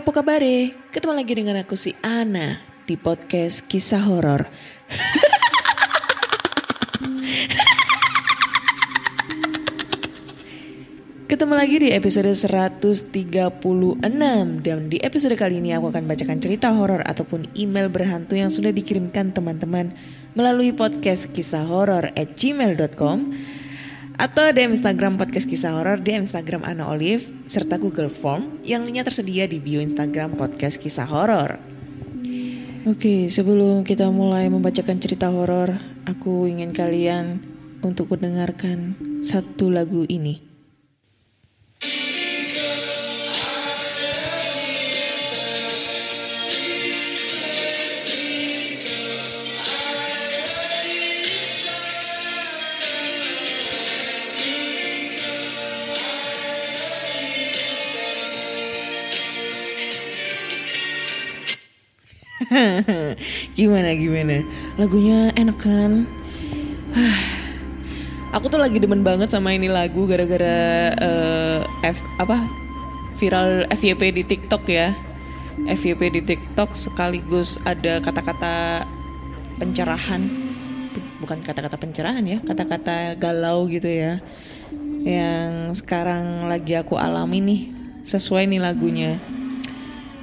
[0.00, 0.40] Apa kabar
[0.96, 2.56] Ketemu lagi dengan aku si Ana
[2.88, 4.48] di podcast kisah horor.
[11.28, 13.12] Ketemu lagi di episode 136
[14.64, 18.72] dan di episode kali ini aku akan bacakan cerita horor ataupun email berhantu yang sudah
[18.72, 19.92] dikirimkan teman-teman
[20.32, 23.36] melalui podcast kisah horor at gmail.com
[24.20, 29.08] atau DM Instagram podcast kisah horor di Instagram Ana Olive serta Google Form yang linknya
[29.08, 31.56] tersedia di bio Instagram podcast kisah horor.
[32.84, 37.40] Oke, sebelum kita mulai membacakan cerita horor, aku ingin kalian
[37.80, 38.92] untuk mendengarkan
[39.24, 40.49] satu lagu ini.
[63.58, 64.42] gimana gimana?
[64.74, 66.02] Lagunya enak kan?
[68.34, 72.46] Aku tuh lagi demen banget sama ini lagu gara-gara eh, F apa
[73.18, 74.94] viral FYP di TikTok ya.
[75.60, 78.86] FYP di TikTok sekaligus ada kata-kata
[79.60, 80.24] pencerahan,
[81.20, 84.24] bukan kata-kata pencerahan ya, kata-kata galau gitu ya.
[85.04, 87.60] Yang sekarang lagi aku alami nih,
[88.08, 89.20] sesuai nih lagunya.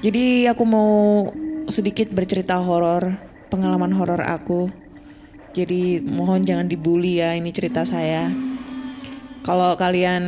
[0.01, 0.89] Jadi aku mau
[1.67, 3.19] sedikit bercerita horor,
[3.51, 4.71] pengalaman horor aku.
[5.51, 8.31] Jadi mohon jangan dibully ya ini cerita saya.
[9.43, 10.23] Kalau kalian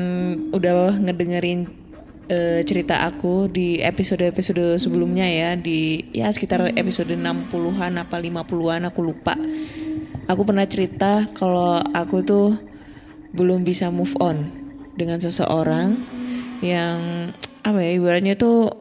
[0.56, 1.68] udah ngedengerin
[2.32, 9.00] eh, cerita aku di episode-episode sebelumnya ya di ya sekitar episode 60-an apa 50-an aku
[9.04, 9.36] lupa.
[10.30, 12.50] Aku pernah cerita kalau aku tuh
[13.34, 14.50] belum bisa move on
[14.98, 15.98] dengan seseorang
[16.60, 17.30] yang
[17.64, 18.72] apa ya ibaratnya tuh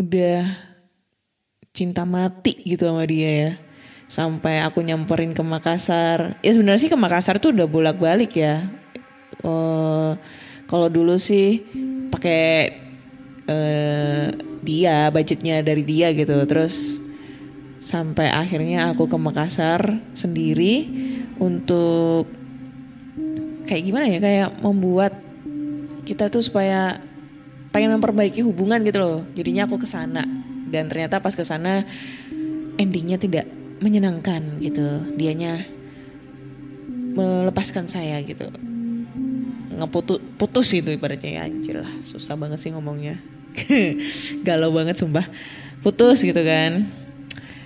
[0.00, 0.73] udah
[1.74, 3.52] cinta mati gitu sama dia ya.
[4.06, 6.38] Sampai aku nyamperin ke Makassar.
[6.38, 8.70] Ya sebenarnya sih ke Makassar tuh udah bolak balik ya.
[9.42, 10.12] Eh,
[10.70, 11.66] kalau dulu sih
[12.14, 12.78] pakai
[13.50, 14.26] eh,
[14.62, 16.38] dia budgetnya dari dia gitu.
[16.46, 17.02] Terus
[17.82, 20.86] sampai akhirnya aku ke Makassar sendiri
[21.42, 22.30] untuk
[23.66, 25.18] kayak gimana ya kayak membuat
[26.06, 27.02] kita tuh supaya
[27.74, 29.20] pengen memperbaiki hubungan gitu loh.
[29.34, 31.86] Jadinya aku ke sana dan ternyata pas ke sana
[32.74, 33.46] endingnya tidak
[33.78, 35.14] menyenangkan gitu.
[35.14, 35.62] Dianya
[37.14, 38.50] melepaskan saya gitu.
[39.74, 41.90] Ngeputus putus itu ibaratnya ya anjir lah.
[42.02, 43.22] Susah banget sih ngomongnya.
[44.46, 45.26] Galau banget sumpah.
[45.86, 46.90] Putus gitu kan.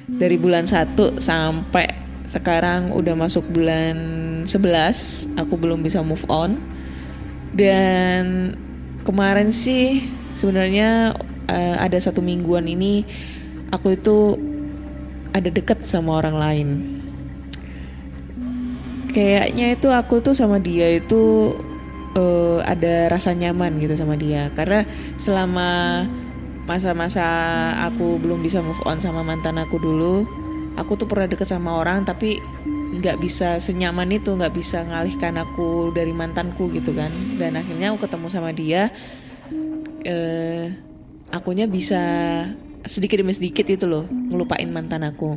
[0.08, 1.88] Dari bulan 1 sampai
[2.28, 3.96] sekarang udah masuk bulan
[4.44, 6.60] 11 aku belum bisa move on.
[7.52, 8.52] Dan
[9.04, 10.04] kemarin sih
[10.36, 11.16] sebenarnya
[11.48, 13.02] eh, ada satu mingguan ini
[13.72, 14.36] aku itu
[15.32, 16.68] ada deket sama orang lain.
[19.12, 21.56] Kayaknya itu aku tuh sama dia itu
[22.16, 24.52] eh, ada rasa nyaman gitu sama dia.
[24.52, 24.84] Karena
[25.16, 26.04] selama
[26.68, 27.24] masa-masa
[27.88, 30.28] aku belum bisa move on sama mantan aku dulu
[30.76, 32.36] aku tuh pernah deket sama orang tapi
[32.88, 37.10] nggak bisa senyaman itu nggak bisa ngalihkan aku dari mantanku gitu kan.
[37.36, 38.92] Dan akhirnya aku ketemu sama dia
[40.06, 40.87] eh
[41.30, 42.00] akunya bisa
[42.86, 45.36] sedikit demi sedikit itu loh ngelupain mantan aku.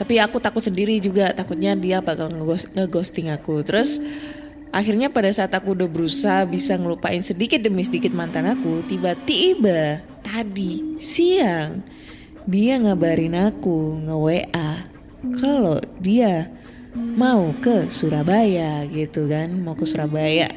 [0.00, 3.62] Tapi aku takut sendiri juga takutnya dia bakal ngeghost- ngeghosting aku.
[3.62, 4.02] Terus
[4.72, 10.96] akhirnya pada saat aku udah berusaha bisa ngelupain sedikit demi sedikit mantan aku tiba-tiba tadi
[10.96, 11.84] siang
[12.48, 14.70] dia ngabarin aku nge WA
[15.38, 16.50] kalau dia
[16.96, 20.50] mau ke Surabaya gitu kan mau ke Surabaya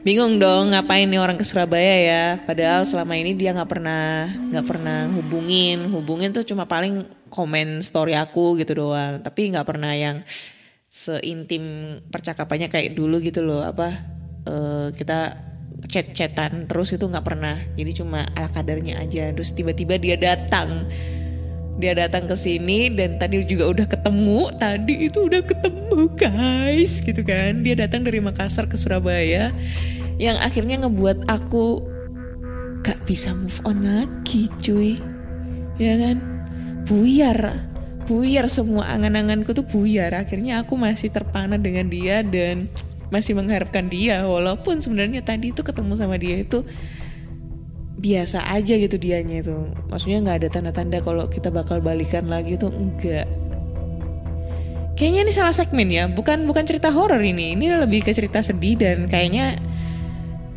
[0.00, 2.24] bingung dong ngapain nih orang ke Surabaya ya?
[2.44, 5.88] Padahal selama ini dia nggak pernah nggak pernah hubungin.
[5.92, 9.20] Hubungin tuh cuma paling komen story aku gitu doang.
[9.20, 10.24] Tapi nggak pernah yang
[10.90, 13.62] seintim percakapannya kayak dulu gitu loh.
[13.62, 13.88] Apa
[14.48, 15.36] eh, kita
[15.86, 17.56] chat-chatan terus itu nggak pernah.
[17.76, 19.32] Jadi cuma ala kadarnya aja.
[19.36, 20.88] Terus tiba-tiba dia datang
[21.80, 24.52] dia datang ke sini dan tadi juga udah ketemu.
[24.60, 27.64] Tadi itu udah ketemu guys gitu kan.
[27.64, 29.50] Dia datang dari Makassar ke Surabaya
[30.20, 31.80] yang akhirnya ngebuat aku
[32.84, 35.00] gak bisa move on lagi cuy.
[35.80, 36.20] Ya kan?
[36.84, 37.70] Buyar
[38.10, 40.10] buyar semua angan-anganku tuh buyar.
[40.18, 42.66] Akhirnya aku masih terpana dengan dia dan
[43.14, 44.26] masih mengharapkan dia.
[44.26, 46.66] Walaupun sebenarnya tadi itu ketemu sama dia itu
[48.00, 49.56] biasa aja gitu dianya itu.
[49.92, 53.28] Maksudnya nggak ada tanda-tanda kalau kita bakal balikan lagi tuh enggak.
[54.96, 57.56] Kayaknya ini salah segmen ya bukan bukan cerita horor ini.
[57.56, 59.60] Ini lebih ke cerita sedih dan kayaknya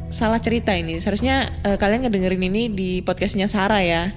[0.08, 0.98] salah cerita ini.
[1.00, 4.16] Seharusnya eh, kalian ngedengerin ini di podcastnya Sarah ya.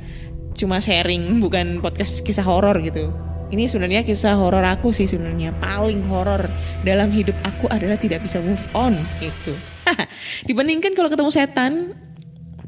[0.56, 3.12] Cuma sharing bukan podcast kisah horor gitu.
[3.46, 5.54] Ini sebenarnya kisah horor aku sih sebenarnya.
[5.62, 6.50] Paling horor
[6.82, 9.54] dalam hidup aku adalah tidak bisa move on gitu.
[10.50, 11.72] Dibandingkan kalau ketemu setan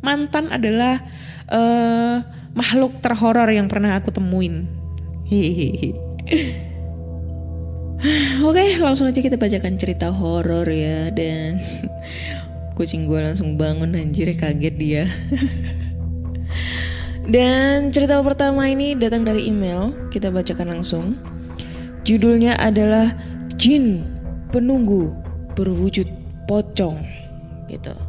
[0.03, 1.01] mantan adalah
[1.49, 2.17] eh,
[2.55, 4.67] makhluk terhoror yang pernah aku temuin.
[5.29, 5.95] Hehehe.
[8.47, 11.59] Oke, langsung aja kita bacakan cerita horor ya dan
[12.79, 15.05] kucing gue langsung bangun anjir kaget dia.
[17.35, 21.19] dan cerita pertama ini datang dari email, kita bacakan langsung.
[22.07, 23.13] Judulnya adalah
[23.59, 24.07] Jin
[24.49, 25.13] Penunggu
[25.53, 26.09] Berwujud
[26.49, 26.97] Pocong
[27.69, 28.08] gitu.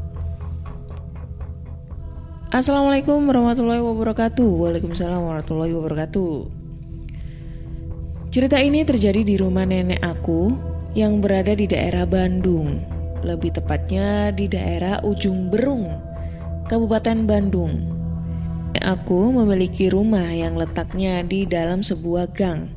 [2.50, 4.42] Assalamualaikum warahmatullahi wabarakatuh.
[4.42, 6.50] Waalaikumsalam warahmatullahi wabarakatuh.
[8.34, 10.58] Cerita ini terjadi di rumah nenek aku
[10.98, 12.82] yang berada di daerah Bandung.
[13.22, 15.94] Lebih tepatnya di daerah Ujung Berung,
[16.66, 17.86] Kabupaten Bandung.
[18.82, 22.74] Aku memiliki rumah yang letaknya di dalam sebuah gang.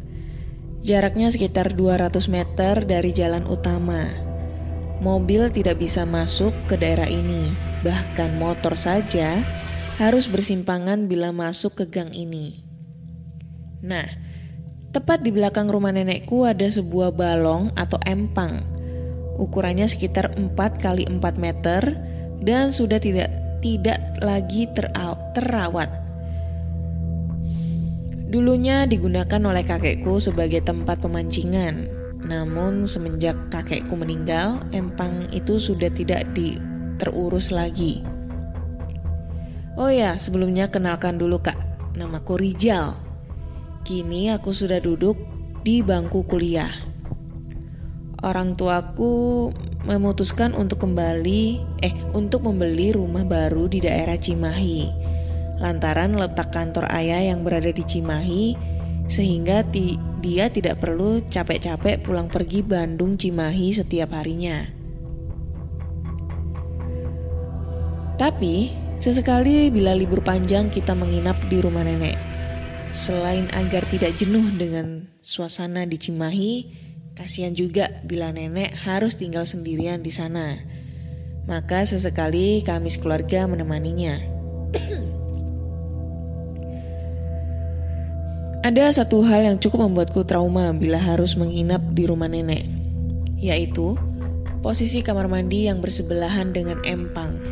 [0.85, 4.05] Jaraknya sekitar 200 meter dari jalan utama.
[5.01, 9.43] Mobil tidak bisa masuk ke daerah ini, bahkan motor saja
[10.01, 12.65] harus bersimpangan bila masuk ke gang ini.
[13.83, 14.07] Nah,
[14.95, 18.63] tepat di belakang rumah nenekku ada sebuah balong atau empang.
[19.37, 21.83] Ukurannya sekitar 4 kali 4 meter
[22.43, 23.31] dan sudah tidak
[23.63, 25.91] tidak lagi tera- terawat.
[28.33, 31.85] Dulunya digunakan oleh kakekku sebagai tempat pemancingan.
[32.23, 36.57] Namun semenjak kakekku meninggal, empang itu sudah tidak di
[37.03, 38.07] terurus lagi.
[39.75, 41.59] Oh ya, sebelumnya kenalkan dulu kak,
[41.99, 42.95] namaku Rijal.
[43.83, 45.19] Kini aku sudah duduk
[45.67, 46.71] di bangku kuliah.
[48.23, 49.51] Orang tuaku
[49.83, 54.87] memutuskan untuk kembali, eh, untuk membeli rumah baru di daerah Cimahi.
[55.59, 58.55] Lantaran letak kantor ayah yang berada di Cimahi,
[59.11, 64.82] sehingga ti- dia tidak perlu capek-capek pulang pergi Bandung Cimahi setiap harinya.
[68.23, 68.71] Tapi,
[69.03, 72.15] sesekali bila libur panjang kita menginap di rumah nenek.
[72.95, 76.71] Selain agar tidak jenuh dengan suasana di Cimahi,
[77.19, 80.55] kasihan juga bila nenek harus tinggal sendirian di sana.
[81.51, 84.15] Maka sesekali kami sekeluarga menemaninya.
[88.71, 92.71] Ada satu hal yang cukup membuatku trauma bila harus menginap di rumah nenek,
[93.35, 93.99] yaitu
[94.63, 97.52] posisi kamar mandi yang bersebelahan dengan empang.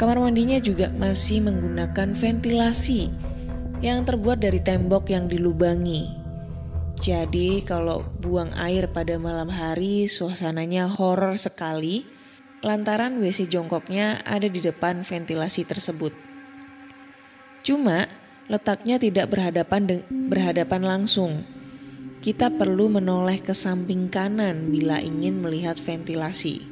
[0.00, 3.12] Kamar mandinya juga masih menggunakan ventilasi
[3.84, 6.08] yang terbuat dari tembok yang dilubangi.
[6.96, 12.08] Jadi kalau buang air pada malam hari suasananya horor sekali
[12.64, 16.16] lantaran WC jongkoknya ada di depan ventilasi tersebut.
[17.60, 18.08] Cuma
[18.48, 21.44] letaknya tidak berhadapan berhadapan langsung.
[22.24, 26.69] Kita perlu menoleh ke samping kanan bila ingin melihat ventilasi.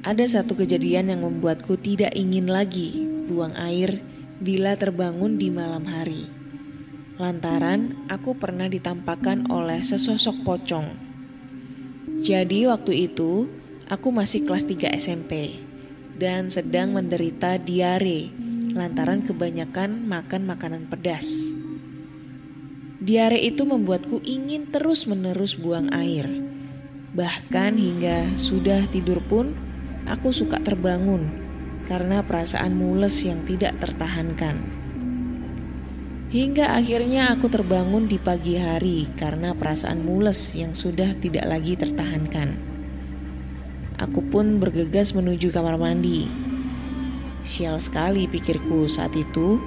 [0.00, 4.00] Ada satu kejadian yang membuatku tidak ingin lagi buang air
[4.40, 6.24] bila terbangun di malam hari.
[7.20, 10.88] Lantaran aku pernah ditampakkan oleh sesosok pocong.
[12.16, 13.52] Jadi waktu itu
[13.92, 15.60] aku masih kelas 3 SMP
[16.16, 18.32] dan sedang menderita diare
[18.72, 21.52] lantaran kebanyakan makan makanan pedas.
[23.04, 26.24] Diare itu membuatku ingin terus-menerus buang air.
[27.12, 29.68] Bahkan hingga sudah tidur pun
[30.06, 31.28] aku suka terbangun
[31.90, 34.80] karena perasaan mules yang tidak tertahankan.
[36.30, 42.54] Hingga akhirnya aku terbangun di pagi hari karena perasaan mules yang sudah tidak lagi tertahankan.
[43.98, 46.30] Aku pun bergegas menuju kamar mandi.
[47.42, 49.58] Sial sekali pikirku saat itu,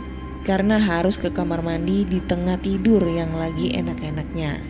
[0.48, 4.64] karena harus ke kamar mandi di tengah tidur yang lagi enak-enaknya.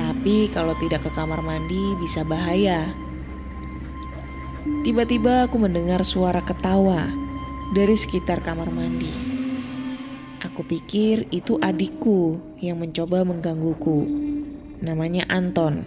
[0.00, 2.88] Tapi kalau tidak ke kamar mandi bisa bahaya.
[4.88, 7.08] Tiba-tiba aku mendengar suara ketawa
[7.76, 9.10] dari sekitar kamar mandi.
[10.44, 14.06] Aku pikir itu adikku yang mencoba menggangguku.
[14.80, 15.82] Namanya Anton.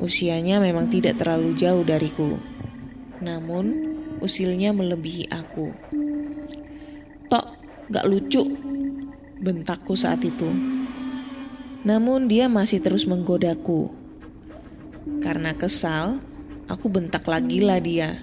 [0.00, 2.40] Usianya memang tidak terlalu jauh dariku.
[3.20, 5.72] Namun, usilnya melebihi aku.
[7.28, 7.46] Tok,
[7.92, 8.44] gak lucu,
[9.40, 10.48] bentakku saat itu.
[11.86, 13.92] Namun dia masih terus menggodaku.
[15.22, 16.18] Karena kesal,
[16.66, 18.22] aku bentak lagi lah dia.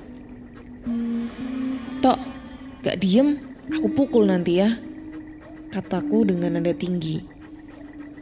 [2.03, 2.19] Tok,
[2.83, 3.39] gak diem,
[3.71, 4.75] aku pukul nanti ya.
[5.71, 7.23] Kataku dengan nada tinggi.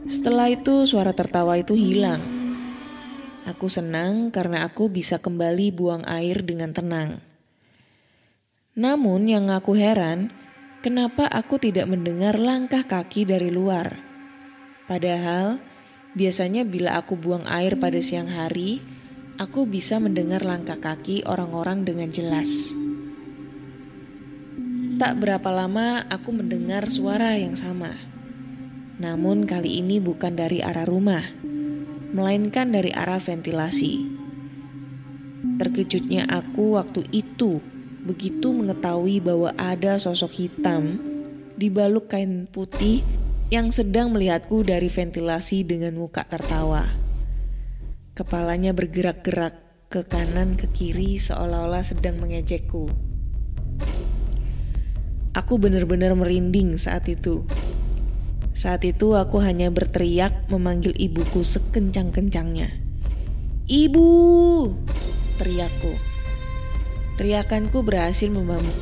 [0.06, 2.22] Setelah itu suara tertawa itu hilang.
[3.42, 7.18] Aku senang karena aku bisa kembali buang air dengan tenang.
[8.78, 10.30] Namun yang aku heran,
[10.80, 13.98] kenapa aku tidak mendengar langkah kaki dari luar.
[14.86, 15.58] Padahal
[16.14, 18.80] biasanya bila aku buang air pada siang hari,
[19.40, 22.72] aku bisa mendengar langkah kaki orang-orang dengan jelas.
[25.00, 27.90] Tak berapa lama aku mendengar suara yang sama.
[29.00, 31.24] Namun kali ini bukan dari arah rumah
[32.12, 34.04] melainkan dari arah ventilasi.
[35.56, 37.58] Terkejutnya aku waktu itu
[38.04, 41.00] begitu mengetahui bahwa ada sosok hitam
[41.56, 43.00] di baluk kain putih
[43.48, 47.01] yang sedang melihatku dari ventilasi dengan muka tertawa.
[48.12, 49.56] Kepalanya bergerak-gerak
[49.88, 52.92] ke kanan ke kiri seolah-olah sedang mengejekku.
[55.32, 57.48] Aku benar-benar merinding saat itu.
[58.52, 62.68] Saat itu aku hanya berteriak memanggil ibuku sekencang-kencangnya.
[63.64, 64.08] Ibu!
[65.40, 65.96] Teriakku.
[67.16, 68.28] Teriakanku berhasil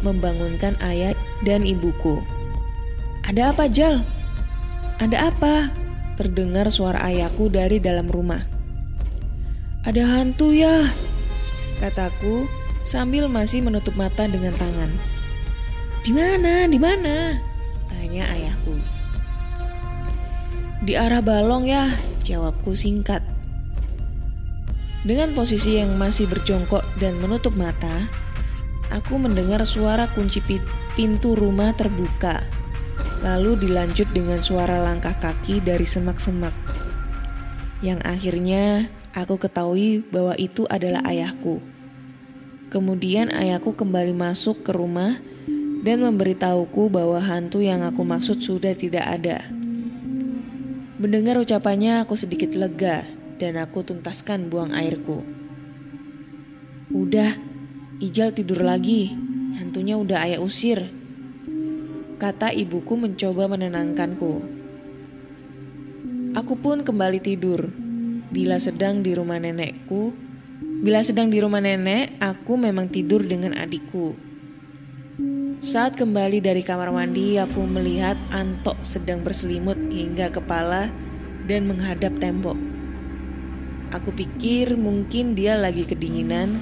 [0.03, 1.15] membangunkan ayah
[1.47, 2.19] dan ibuku.
[3.23, 4.03] Ada apa Jal?
[4.99, 5.71] Ada apa?
[6.19, 8.60] Terdengar suara ayahku dari dalam rumah.
[9.81, 10.93] Ada hantu ya,
[11.81, 12.45] kataku
[12.85, 14.93] sambil masih menutup mata dengan tangan.
[16.05, 16.69] Di mana?
[16.69, 17.41] Di mana?
[17.89, 18.77] Tanya ayahku.
[20.85, 23.25] Di arah balong ya, jawabku singkat.
[25.01, 28.05] Dengan posisi yang masih berjongkok dan menutup mata,
[28.93, 30.45] aku mendengar suara kunci
[30.93, 32.45] pintu rumah terbuka.
[33.25, 36.53] Lalu dilanjut dengan suara langkah kaki dari semak-semak.
[37.81, 41.63] Yang akhirnya aku ketahui bahwa itu adalah ayahku.
[42.71, 45.19] Kemudian ayahku kembali masuk ke rumah
[45.83, 49.47] dan memberitahuku bahwa hantu yang aku maksud sudah tidak ada.
[51.01, 53.09] Mendengar ucapannya aku sedikit lega
[53.41, 55.25] dan aku tuntaskan buang airku.
[56.93, 57.51] Udah,
[58.01, 59.13] Ijal tidur lagi.
[59.61, 60.89] Hantunya udah ayah usir.
[62.17, 64.41] Kata ibuku mencoba menenangkanku.
[66.33, 67.69] Aku pun kembali tidur.
[68.31, 70.15] Bila sedang di rumah nenekku,
[70.81, 74.15] bila sedang di rumah nenek, aku memang tidur dengan adikku.
[75.61, 80.89] Saat kembali dari kamar mandi, aku melihat Antok sedang berselimut hingga kepala
[81.45, 82.57] dan menghadap tembok.
[83.93, 86.57] Aku pikir mungkin dia lagi kedinginan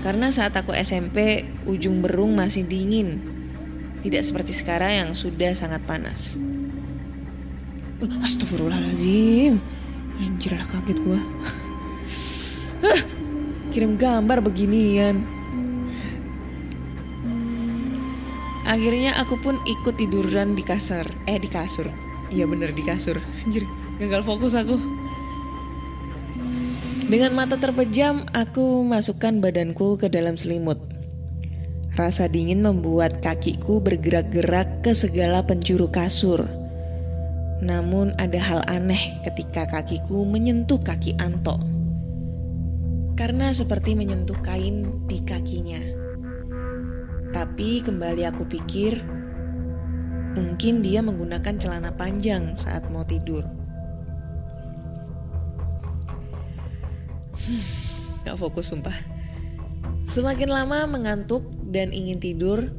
[0.00, 3.20] karena saat aku SMP ujung berung masih dingin.
[4.00, 6.38] Tidak seperti sekarang yang sudah sangat panas.
[8.00, 9.58] Astagfirullahaladzim.
[10.18, 11.20] Anjir lah kaget gua.
[13.72, 15.22] kirim gambar beginian.
[18.68, 21.06] Akhirnya aku pun ikut tiduran di kasur.
[21.24, 21.88] Eh di kasur.
[22.28, 23.16] Iya bener di kasur.
[23.46, 23.64] Anjir,
[23.96, 24.76] gagal fokus aku.
[27.08, 30.76] Dengan mata terpejam, aku masukkan badanku ke dalam selimut.
[31.96, 36.44] Rasa dingin membuat kakiku bergerak-gerak ke segala penjuru kasur.
[37.58, 41.58] Namun ada hal aneh ketika kakiku menyentuh kaki Anto.
[43.18, 45.82] Karena seperti menyentuh kain di kakinya.
[47.34, 49.02] Tapi kembali aku pikir,
[50.38, 53.42] mungkin dia menggunakan celana panjang saat mau tidur.
[57.42, 57.64] Hmm,
[58.22, 58.94] gak fokus sumpah.
[60.06, 62.70] Semakin lama mengantuk dan ingin tidur,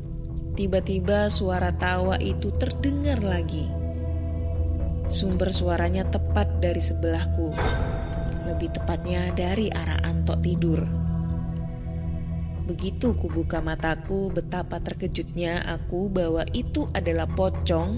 [0.56, 3.79] tiba-tiba suara tawa itu terdengar lagi.
[5.10, 7.50] Sumber suaranya tepat dari sebelahku,
[8.46, 10.86] lebih tepatnya dari arah Antok tidur.
[12.70, 17.98] Begitu kubuka mataku, betapa terkejutnya aku bahwa itu adalah pocong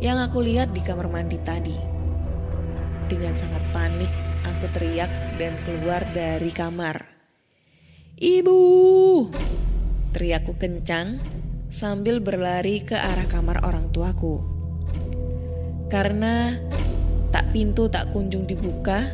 [0.00, 1.76] yang aku lihat di kamar mandi tadi.
[3.04, 4.08] Dengan sangat panik,
[4.48, 7.04] aku teriak dan keluar dari kamar.
[8.16, 8.60] Ibu!
[10.16, 11.20] Teriakku kencang
[11.68, 14.55] sambil berlari ke arah kamar orang tuaku.
[15.86, 16.54] Karena
[17.30, 19.06] tak pintu tak kunjung dibuka,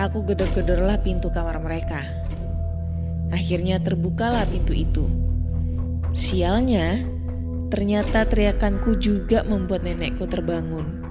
[0.00, 2.00] aku geder-gederlah pintu kamar mereka.
[3.28, 5.04] Akhirnya terbukalah pintu itu.
[6.14, 7.02] Sialnya,
[7.68, 11.02] ternyata teriakanku juga membuat nenekku terbangun.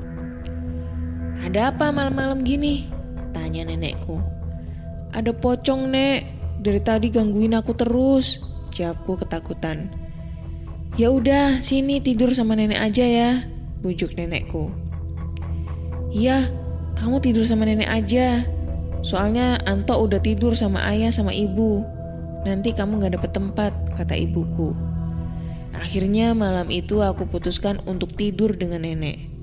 [1.44, 2.88] Ada apa malam-malam gini?
[3.36, 4.24] Tanya nenekku.
[5.12, 6.20] Ada pocong nek,
[6.64, 8.40] dari tadi gangguin aku terus.
[8.72, 9.92] Jawabku ketakutan.
[10.96, 13.32] Ya udah, sini tidur sama nenek aja ya,
[13.84, 14.72] bujuk nenekku.
[16.16, 16.48] Iya,
[16.96, 18.48] kamu tidur sama nenek aja.
[19.04, 21.84] Soalnya Anto udah tidur sama ayah sama ibu.
[22.48, 24.72] Nanti kamu gak dapet tempat, kata ibuku.
[25.76, 29.34] Akhirnya malam itu aku putuskan untuk tidur dengan nenek.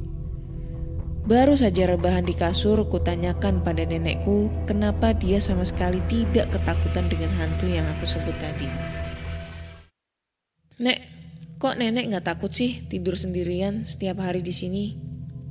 [1.26, 7.30] Baru saja rebahan di kasur, kutanyakan pada nenekku kenapa dia sama sekali tidak ketakutan dengan
[7.36, 8.66] hantu yang aku sebut tadi.
[10.80, 11.09] Nek,
[11.60, 14.96] kok nenek nggak takut sih tidur sendirian setiap hari di sini?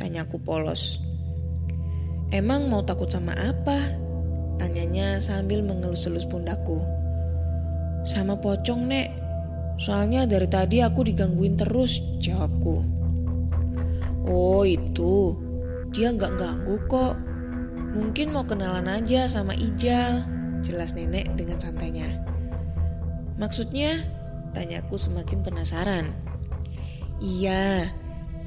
[0.01, 0.97] Tanyaku polos.
[2.33, 3.93] Emang mau takut sama apa?
[4.57, 6.81] Tanyanya sambil mengelus-elus pundakku.
[8.01, 9.07] Sama pocong, Nek.
[9.77, 12.81] Soalnya dari tadi aku digangguin terus, jawabku.
[14.25, 15.37] Oh itu,
[15.93, 17.21] dia nggak ganggu kok.
[17.93, 20.25] Mungkin mau kenalan aja sama Ijal,
[20.65, 22.17] jelas nenek dengan santainya.
[23.37, 24.18] Maksudnya,
[24.53, 26.11] tanyaku semakin penasaran.
[27.19, 27.91] Iya,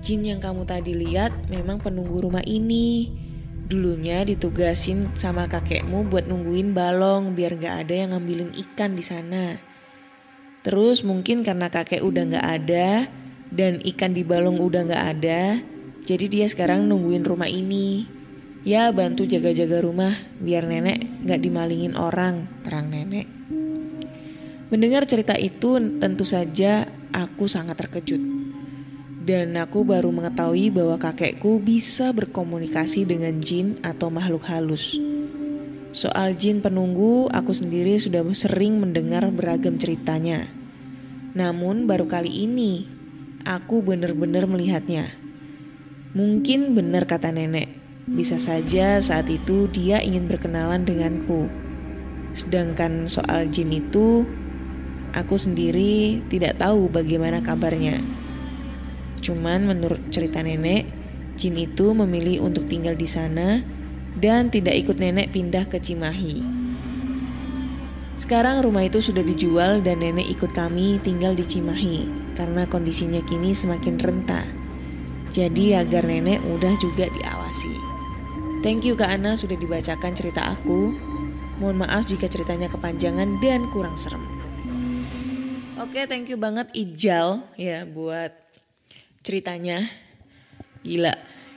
[0.01, 3.13] jin yang kamu tadi lihat memang penunggu rumah ini.
[3.63, 9.57] Dulunya ditugasin sama kakekmu buat nungguin balong biar gak ada yang ngambilin ikan di sana.
[10.63, 13.09] Terus mungkin karena kakek udah gak ada
[13.53, 15.61] dan ikan di balong udah gak ada,
[16.03, 18.07] jadi dia sekarang nungguin rumah ini.
[18.63, 23.27] Ya bantu jaga-jaga rumah biar nenek gak dimalingin orang, terang nenek.
[24.73, 28.25] Mendengar cerita itu tentu saja aku sangat terkejut.
[29.21, 34.97] Dan aku baru mengetahui bahwa kakekku bisa berkomunikasi dengan jin atau makhluk halus.
[35.93, 40.49] Soal jin penunggu, aku sendiri sudah sering mendengar beragam ceritanya.
[41.37, 42.89] Namun baru kali ini,
[43.45, 45.05] aku benar-benar melihatnya.
[46.17, 47.69] Mungkin benar kata nenek,
[48.09, 51.53] bisa saja saat itu dia ingin berkenalan denganku.
[52.33, 54.25] Sedangkan soal jin itu,
[55.13, 58.01] aku sendiri tidak tahu bagaimana kabarnya.
[59.23, 60.89] Cuman menurut cerita nenek,
[61.39, 63.63] jin itu memilih untuk tinggal di sana
[64.19, 66.43] dan tidak ikut nenek pindah ke Cimahi.
[68.19, 71.99] Sekarang rumah itu sudah dijual dan nenek ikut kami tinggal di Cimahi
[72.35, 74.43] karena kondisinya kini semakin renta.
[75.33, 77.73] Jadi agar nenek mudah juga diawasi.
[78.61, 80.95] Thank you Kak Ana sudah dibacakan cerita aku.
[81.59, 84.42] Mohon maaf jika ceritanya kepanjangan dan kurang serem.
[85.83, 88.31] Oke, thank you banget Ijal ya buat
[89.27, 89.91] ceritanya.
[90.87, 91.11] Gila.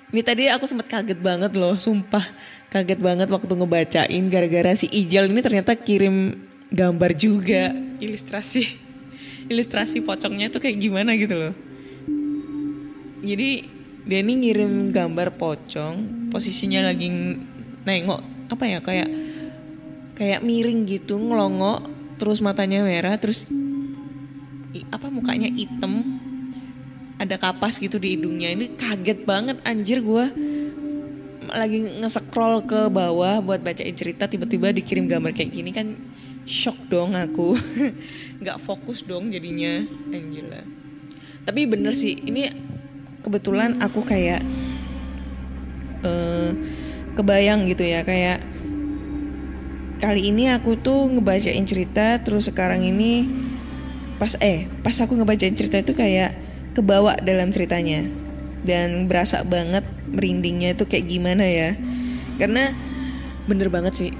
[0.09, 2.25] Ini tadi aku sempat kaget banget loh, sumpah.
[2.73, 6.41] Kaget banget waktu ngebacain gara-gara si Ijal ini ternyata kirim
[6.73, 7.69] gambar juga,
[8.01, 8.81] ilustrasi.
[9.45, 11.53] Ilustrasi pocongnya tuh kayak gimana gitu loh.
[13.21, 13.69] Jadi
[14.09, 17.13] dia ini ngirim gambar pocong, posisinya lagi
[17.85, 19.09] nengok apa ya kayak
[20.17, 21.85] kayak miring gitu, ngelongok,
[22.17, 23.45] terus matanya merah, terus
[24.91, 26.19] apa mukanya hitam,
[27.15, 28.51] ada kapas gitu di hidungnya.
[28.51, 30.25] Ini kaget banget anjir gue
[31.45, 35.95] lagi nge-scroll ke bawah buat bacain cerita tiba-tiba dikirim gambar kayak gini kan
[36.43, 37.55] shock dong aku.
[38.41, 39.85] Nggak fokus dong jadinya.
[40.11, 40.49] Anjir
[41.45, 42.49] tapi bener sih ini
[43.21, 44.41] kebetulan aku kayak
[46.01, 46.51] eh
[47.13, 48.41] kebayang gitu ya kayak
[50.01, 53.44] kali ini aku tuh ngebacain cerita terus sekarang ini
[54.15, 56.35] pas eh pas aku ngebacain cerita itu kayak
[56.75, 58.05] kebawa dalam ceritanya.
[58.65, 61.77] Dan berasa banget merindingnya itu kayak gimana ya.
[62.41, 62.73] Karena
[63.45, 64.11] bener banget sih.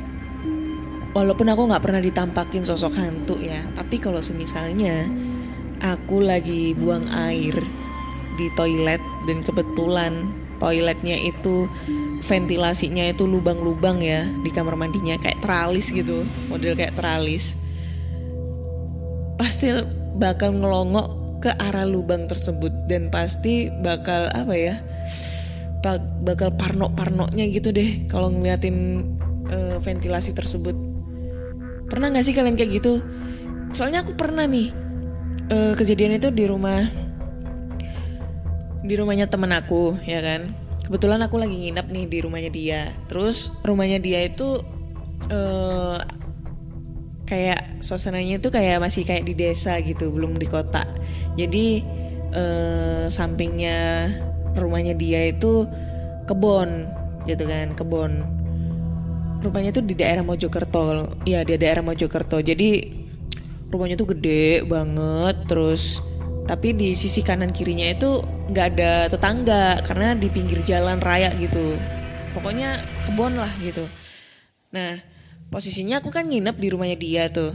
[1.15, 5.07] Walaupun aku nggak pernah ditampakin sosok hantu ya tapi kalau semisalnya
[5.79, 7.55] aku lagi buang air
[8.35, 10.27] di toilet dan kebetulan
[10.59, 11.67] toiletnya itu
[12.23, 17.55] ventilasinya itu lubang-lubang ya di kamar mandinya kayak teralis gitu model kayak teralis
[19.35, 19.71] pasti
[20.15, 21.07] bakal ngelongok
[21.43, 24.75] ke arah lubang tersebut dan pasti bakal apa ya
[26.25, 29.05] bakal parno-parnoknya gitu deh kalau ngeliatin
[29.53, 30.73] eh, ventilasi tersebut.
[31.85, 33.05] Pernah nggak sih kalian kayak gitu?
[33.69, 34.73] Soalnya aku pernah nih
[35.53, 36.89] eh, kejadian itu di rumah
[38.81, 40.49] di rumahnya temen aku ya kan?
[40.81, 42.81] Kebetulan aku lagi nginap nih di rumahnya dia.
[43.05, 44.65] Terus rumahnya dia itu
[45.29, 45.97] eh,
[47.25, 50.85] kayak suasananya itu kayak masih kayak di desa gitu, belum di kota.
[51.35, 51.81] Jadi
[52.33, 54.09] eh, sampingnya
[54.55, 55.65] rumahnya dia itu
[56.29, 56.89] kebon
[57.25, 58.23] gitu kan, kebon.
[59.41, 61.21] Rumahnya tuh di daerah Mojokerto.
[61.27, 62.41] Iya, di daerah Mojokerto.
[62.41, 63.03] Jadi
[63.69, 65.99] rumahnya tuh gede banget terus
[66.45, 68.21] tapi di sisi kanan kirinya itu
[68.53, 71.73] nggak ada tetangga karena di pinggir jalan raya gitu
[72.37, 73.89] pokoknya kebon lah gitu
[74.69, 74.95] nah
[75.49, 77.53] posisinya aku kan nginep di rumahnya dia tuh.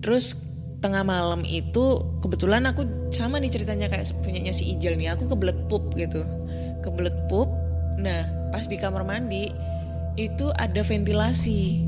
[0.00, 0.36] Terus
[0.80, 5.58] tengah malam itu kebetulan aku sama nih ceritanya kayak punyanya si Ijal nih aku kebelet
[5.68, 6.24] pup gitu.
[6.80, 7.52] Kebelet pup.
[8.00, 9.52] Nah pas di kamar mandi
[10.16, 11.86] itu ada ventilasi.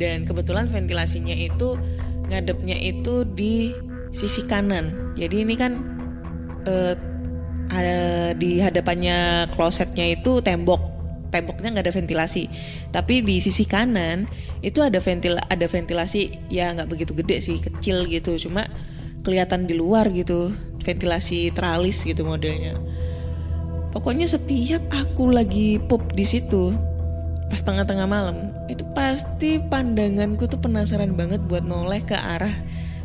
[0.00, 1.76] Dan kebetulan ventilasinya itu
[2.32, 3.76] ngadepnya itu di
[4.10, 5.14] sisi kanan.
[5.14, 5.76] Jadi ini kan
[6.64, 6.96] eh,
[7.70, 10.99] ada di hadapannya klosetnya itu tembok
[11.30, 12.44] temboknya nggak ada ventilasi.
[12.90, 14.26] Tapi di sisi kanan
[14.60, 18.36] itu ada ventil ada ventilasi ya nggak begitu gede sih kecil gitu.
[18.36, 18.66] Cuma
[19.22, 22.76] kelihatan di luar gitu ventilasi teralis gitu modelnya.
[23.90, 26.74] Pokoknya setiap aku lagi pup di situ
[27.50, 32.54] pas tengah-tengah malam itu pasti pandanganku tuh penasaran banget buat noleh ke arah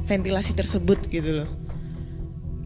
[0.06, 1.65] ventilasi tersebut gitu loh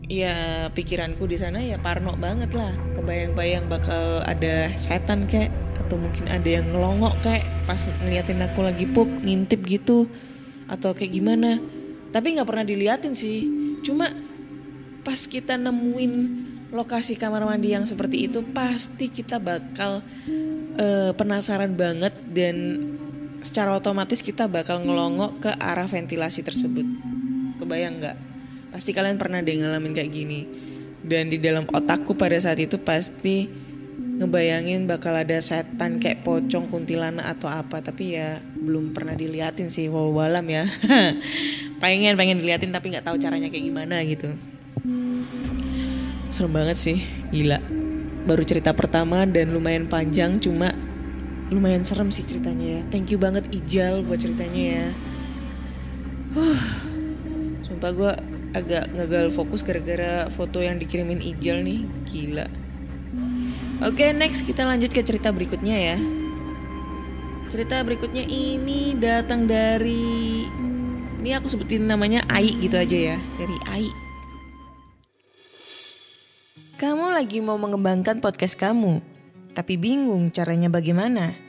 [0.09, 2.73] ya pikiranku di sana ya parno banget lah.
[2.97, 8.89] Kebayang-bayang bakal ada setan kayak atau mungkin ada yang ngelongok kayak pas ngeliatin aku lagi
[8.89, 10.09] pup ngintip gitu
[10.65, 11.61] atau kayak gimana.
[12.09, 13.45] Tapi nggak pernah diliatin sih.
[13.85, 14.09] Cuma
[15.05, 16.13] pas kita nemuin
[16.73, 20.01] lokasi kamar mandi yang seperti itu pasti kita bakal
[20.77, 22.81] eh, penasaran banget dan
[23.39, 26.85] secara otomatis kita bakal ngelongok ke arah ventilasi tersebut.
[27.61, 28.28] Kebayang nggak
[28.69, 30.41] pasti kalian pernah deh ngalamin kayak gini.
[30.99, 33.47] Dan di dalam otakku pada saat itu pasti
[34.19, 37.79] ngebayangin bakal ada setan kayak pocong kuntilanak atau apa.
[37.79, 40.67] Tapi ya belum pernah diliatin sih walau walam ya.
[41.81, 44.35] Pengen pengen diliatin tapi nggak tahu caranya kayak gimana gitu.
[46.27, 46.99] Serem banget sih
[47.31, 47.63] gila.
[48.27, 50.75] Baru cerita pertama dan lumayan panjang cuma
[51.49, 52.81] lumayan serem sih ceritanya ya.
[52.91, 54.87] Thank you banget Ijal buat ceritanya ya.
[56.35, 56.61] Huh.
[57.65, 58.11] Sumpah gue
[58.53, 61.85] agak gagal fokus gara-gara foto yang dikirimin Ijal nih.
[62.09, 62.47] Gila.
[63.79, 65.97] Oke next kita lanjut ke cerita berikutnya ya.
[67.49, 70.45] Cerita berikutnya ini datang dari
[71.19, 73.87] ini aku sebutin namanya Ai gitu aja ya dari Ai.
[76.79, 79.03] Kamu lagi mau mengembangkan podcast kamu,
[79.51, 81.48] tapi bingung caranya bagaimana?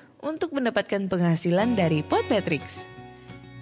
[0.21, 2.85] untuk mendapatkan penghasilan dari Podmetrics.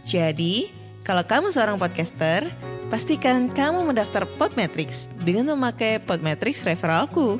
[0.03, 0.71] Jadi,
[1.07, 2.45] kalau kamu seorang podcaster,
[2.91, 7.39] pastikan kamu mendaftar Podmetrics dengan memakai Podmetrics referralku.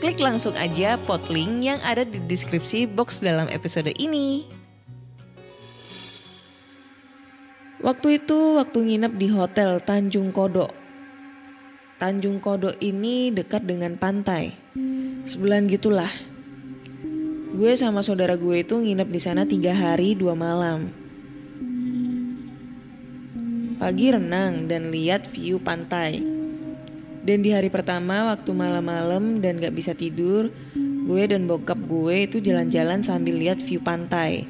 [0.00, 4.48] Klik langsung aja pod link yang ada di deskripsi box dalam episode ini.
[7.80, 10.72] Waktu itu waktu nginep di hotel Tanjung Kodok.
[12.00, 14.56] Tanjung Kodok ini dekat dengan pantai.
[15.28, 16.29] Sebulan gitulah.
[17.50, 20.86] Gue sama saudara gue itu nginep di sana tiga hari dua malam.
[23.74, 26.22] Pagi renang dan lihat view pantai.
[27.26, 32.38] Dan di hari pertama waktu malam-malam dan gak bisa tidur, gue dan bokap gue itu
[32.38, 34.46] jalan-jalan sambil lihat view pantai.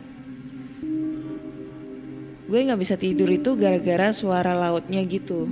[2.53, 5.49] Gue gak bisa tidur itu gara-gara suara lautnya gitu.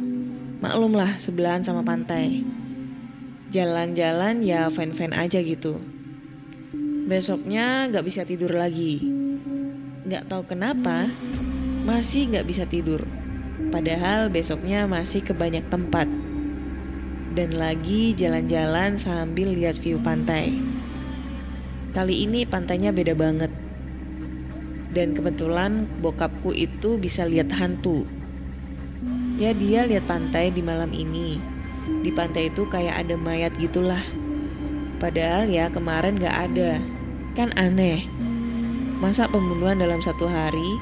[0.60, 2.44] Maklum lah sebelahan sama pantai.
[3.48, 5.80] Jalan-jalan ya fan-fan aja gitu.
[7.08, 9.00] Besoknya gak bisa tidur lagi.
[10.04, 11.08] Gak tahu kenapa
[11.88, 13.00] masih gak bisa tidur.
[13.72, 16.04] Padahal besoknya masih ke banyak tempat.
[17.32, 20.52] Dan lagi jalan-jalan sambil lihat view pantai.
[21.96, 23.56] Kali ini pantainya beda banget.
[24.92, 28.04] Dan kebetulan bokapku itu bisa lihat hantu.
[29.40, 31.40] Ya dia lihat pantai di malam ini.
[31.88, 34.04] di pantai itu kayak ada mayat gitulah.
[35.00, 36.97] Padahal ya kemarin gak ada.
[37.38, 38.02] Kan aneh.
[38.98, 40.74] Masa pembunuhan dalam satu hari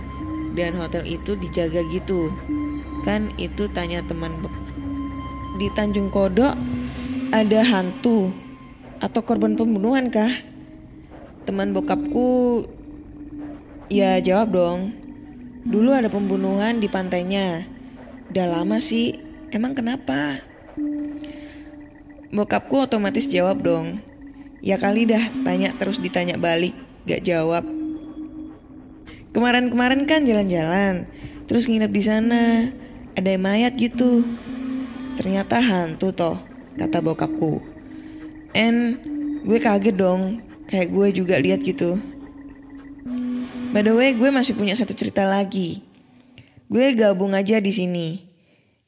[0.56, 2.32] dan hotel itu dijaga gitu?
[3.04, 4.40] Kan itu tanya teman
[5.60, 6.56] di Tanjung Kodok
[7.28, 8.32] ada hantu
[9.04, 10.32] atau korban pembunuhan kah?
[11.44, 12.64] Teman bokapku
[13.92, 14.96] ya jawab dong.
[15.68, 17.68] Dulu ada pembunuhan di pantainya.
[18.32, 19.20] Udah lama sih.
[19.52, 20.40] Emang kenapa?
[22.32, 24.00] Bokapku otomatis jawab dong.
[24.66, 26.74] Ya kali dah tanya terus ditanya balik,
[27.06, 27.62] gak jawab.
[29.30, 31.06] Kemarin-kemarin kan jalan-jalan,
[31.46, 32.42] terus nginep di sana.
[33.14, 34.26] Ada mayat gitu.
[35.22, 36.42] Ternyata hantu toh,
[36.74, 37.62] kata bokapku.
[38.58, 38.98] And
[39.46, 42.02] gue kaget dong, kayak gue juga lihat gitu.
[43.70, 45.86] By the way, gue masih punya satu cerita lagi.
[46.66, 48.18] Gue gabung aja di sini.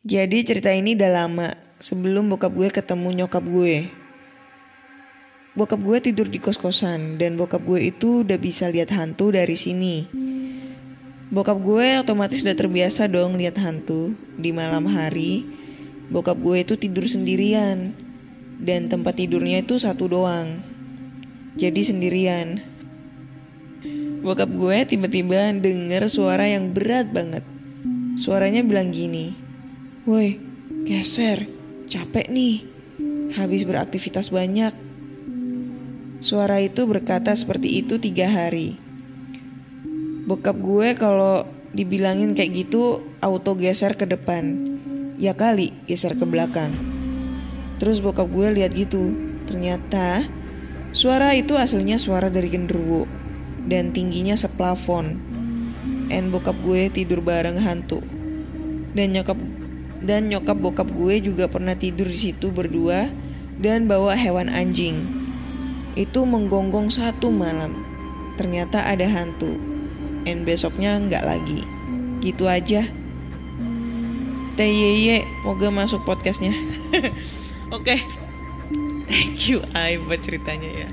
[0.03, 3.98] Jadi cerita ini udah lama sebelum bokap gue ketemu nyokap gue.
[5.57, 10.05] Bokap gue tidur di kos-kosan dan bokap gue itu udah bisa lihat hantu dari sini.
[11.33, 15.49] Bokap gue otomatis udah terbiasa dong lihat hantu di malam hari.
[16.13, 17.97] Bokap gue itu tidur sendirian
[18.61, 20.61] dan tempat tidurnya itu satu doang.
[21.57, 22.61] Jadi sendirian.
[24.21, 27.45] Bokap gue tiba-tiba denger suara yang berat banget.
[28.21, 29.33] Suaranya bilang gini,
[30.09, 30.41] Woi,
[30.89, 31.45] geser,
[31.87, 32.67] capek nih,
[33.37, 34.88] habis beraktivitas banyak.
[36.19, 38.75] Suara itu berkata seperti itu tiga hari.
[40.27, 44.75] Bokap gue kalau dibilangin kayak gitu auto geser ke depan.
[45.15, 46.75] Ya kali geser ke belakang.
[47.79, 49.15] Terus bokap gue lihat gitu.
[49.47, 50.27] Ternyata
[50.91, 53.07] suara itu aslinya suara dari genderuwo
[53.71, 55.23] dan tingginya seplafon.
[56.11, 58.03] And bokap gue tidur bareng hantu.
[58.91, 59.39] Dan nyokap
[60.03, 63.07] dan nyokap bokap gue juga pernah tidur di situ berdua
[63.63, 65.18] dan bawa hewan anjing.
[65.99, 67.75] Itu menggonggong satu malam.
[68.39, 69.59] Ternyata ada hantu.
[70.23, 71.67] And besoknya nggak lagi.
[72.23, 72.87] Gitu aja.
[74.55, 76.55] TYY, moga masuk podcastnya.
[77.75, 77.99] Oke.
[79.09, 80.89] Thank you Ai buat ceritanya ya.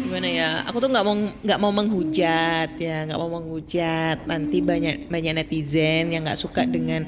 [0.00, 0.50] Gimana ya?
[0.64, 4.24] Aku tuh nggak mau nggak mau menghujat ya, nggak mau menghujat.
[4.24, 7.04] Nanti banyak banyak netizen yang nggak suka dengan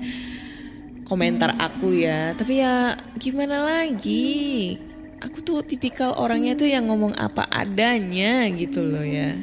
[1.09, 2.37] komentar aku ya.
[2.37, 4.91] Tapi ya gimana lagi?
[5.22, 9.38] Aku tuh tipikal orangnya tuh yang ngomong apa adanya gitu loh ya.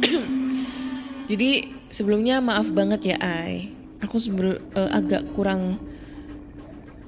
[1.30, 3.72] Jadi sebelumnya maaf banget ya Ai.
[4.04, 5.80] Aku sebel, eh, agak kurang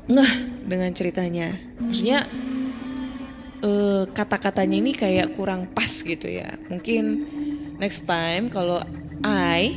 [0.08, 0.32] ngeh
[0.64, 1.52] dengan ceritanya.
[1.76, 2.24] Maksudnya
[3.60, 6.56] eh, kata-katanya ini kayak kurang pas gitu ya.
[6.72, 7.04] Mungkin
[7.76, 8.80] next time kalau
[9.24, 9.76] I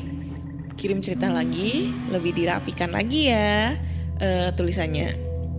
[0.76, 3.76] kirim cerita lagi lebih dirapikan lagi ya
[4.20, 5.16] eh, tulisannya.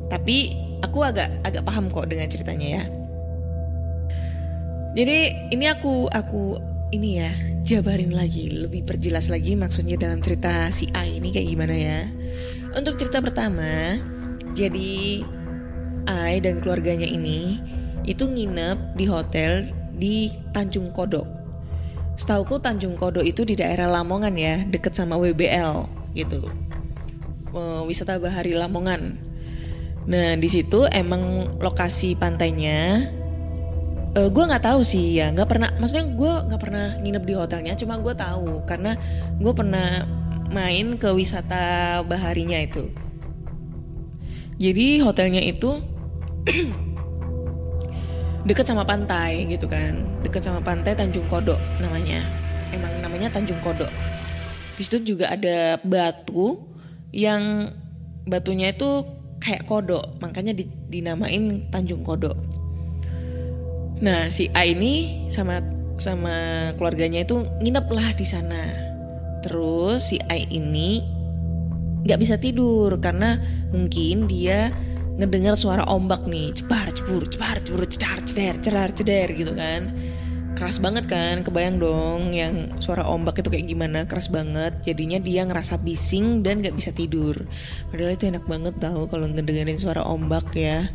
[0.08, 2.84] Tapi aku agak agak paham kok dengan ceritanya ya.
[4.96, 5.18] Jadi
[5.52, 6.56] ini aku aku
[6.94, 7.30] ini ya
[7.66, 12.00] jabarin lagi lebih perjelas lagi maksudnya dalam cerita si A ini kayak gimana ya.
[12.72, 13.98] Untuk cerita pertama,
[14.54, 15.26] jadi
[16.06, 17.58] Ai dan keluarganya ini
[18.06, 21.26] itu nginep di hotel di Tanjung Kodok.
[22.16, 26.46] Setauku Tanjung Kodok itu di daerah Lamongan ya, deket sama WBL gitu.
[27.52, 29.25] Eh, Wisata Bahari Lamongan.
[30.06, 33.10] Nah di situ emang lokasi pantainya.
[34.16, 35.70] Eh gue nggak tahu sih ya, nggak pernah.
[35.76, 38.96] Maksudnya gue nggak pernah nginep di hotelnya, cuma gue tahu karena
[39.36, 40.08] gue pernah
[40.48, 42.88] main ke wisata baharinya itu.
[44.56, 45.84] Jadi hotelnya itu
[48.48, 52.24] deket sama pantai gitu kan, deket sama pantai Tanjung Kodok namanya.
[52.72, 53.90] Emang namanya Tanjung Kodok.
[54.78, 56.62] Di situ juga ada batu
[57.12, 57.68] yang
[58.24, 62.36] batunya itu kayak kodok, makanya di- dinamain Tanjung Kodok.
[64.00, 65.60] Nah si A ini sama
[65.96, 68.62] sama keluarganya itu nginep lah di sana.
[69.40, 71.00] Terus si A ini
[72.06, 73.40] nggak bisa tidur karena
[73.74, 74.70] mungkin dia
[75.16, 79.90] ngedengar suara ombak nih cebar cebur cebar cebur cedar ceder cedar ceder gitu kan
[80.56, 85.44] keras banget kan kebayang dong yang suara ombak itu kayak gimana keras banget jadinya dia
[85.44, 87.36] ngerasa bising dan nggak bisa tidur
[87.92, 90.88] padahal itu enak banget tahu kalau ngedengerin suara ombak ya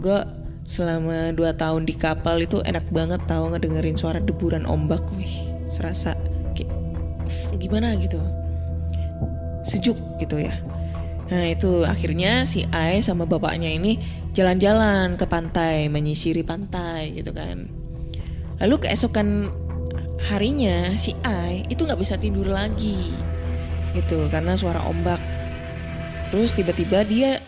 [0.00, 0.18] gue
[0.64, 6.16] selama 2 tahun di kapal itu enak banget tahu ngedengerin suara deburan ombak wih serasa
[6.56, 6.72] kayak
[7.60, 8.16] gimana gitu
[9.64, 10.52] sejuk gitu ya.
[11.32, 13.96] Nah itu akhirnya si Ai sama bapaknya ini
[14.36, 17.83] jalan-jalan ke pantai, menyisiri pantai gitu kan.
[18.62, 19.50] Lalu keesokan
[20.30, 23.12] harinya si Ai itu nggak bisa tidur lagi
[23.94, 25.20] gitu karena suara ombak.
[26.30, 27.38] Terus tiba-tiba dia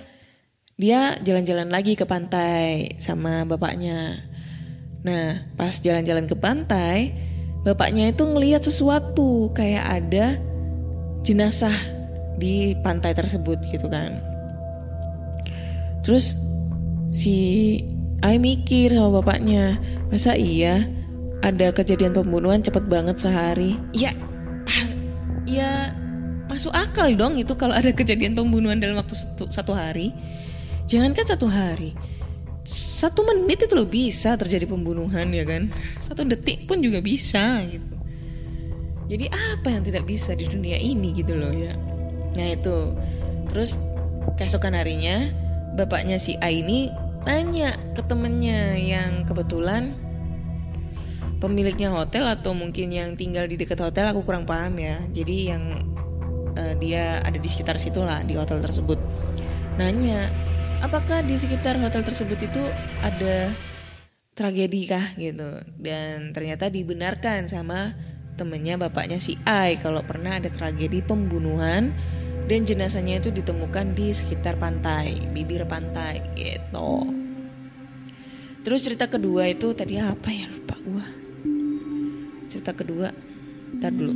[0.76, 4.28] dia jalan-jalan lagi ke pantai sama bapaknya.
[5.02, 7.14] Nah, pas jalan-jalan ke pantai,
[7.64, 10.36] bapaknya itu ngelihat sesuatu kayak ada
[11.24, 11.74] jenazah
[12.36, 14.20] di pantai tersebut gitu kan.
[16.04, 16.36] Terus
[17.10, 17.34] si
[18.24, 19.76] Ai mikir sama bapaknya,
[20.08, 20.88] masa iya
[21.44, 23.76] ada kejadian pembunuhan cepet banget sehari?
[23.92, 24.16] Ya,
[24.66, 24.86] ah,
[25.44, 25.92] ya
[26.48, 30.16] masuk akal dong itu kalau ada kejadian pembunuhan dalam waktu satu, satu hari.
[30.86, 31.92] Jangankan satu hari,
[32.66, 35.70] satu menit itu loh bisa terjadi pembunuhan ya kan?
[35.98, 37.94] Satu detik pun juga bisa gitu.
[39.06, 41.78] Jadi apa yang tidak bisa di dunia ini gitu loh ya?
[42.34, 42.90] Nah itu,
[43.50, 43.78] terus
[44.34, 45.30] keesokan harinya
[45.78, 46.90] bapaknya si A ini
[47.26, 49.98] tanya ke temennya yang kebetulan
[51.42, 54.96] pemiliknya hotel atau mungkin yang tinggal di dekat hotel aku kurang paham ya.
[55.12, 55.62] Jadi yang
[56.56, 58.96] uh, dia ada di sekitar situ lah di hotel tersebut.
[59.76, 60.32] Nanya
[60.80, 62.62] apakah di sekitar hotel tersebut itu
[63.04, 63.52] ada
[64.32, 65.12] tragedi kah?
[65.18, 65.60] Gitu.
[65.76, 67.92] Dan ternyata dibenarkan sama
[68.36, 71.90] temennya bapaknya si Ai kalau pernah ada tragedi pembunuhan
[72.46, 77.15] dan jenazahnya itu ditemukan di sekitar pantai, bibir pantai gitu.
[78.66, 81.06] Terus cerita kedua itu tadi apa ya lupa gua.
[82.50, 83.14] Cerita kedua,
[83.78, 84.10] ntar dulu.